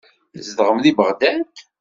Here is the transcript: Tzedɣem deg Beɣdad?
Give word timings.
Tzedɣem 0.35 0.77
deg 0.83 0.95
Beɣdad? 0.97 1.51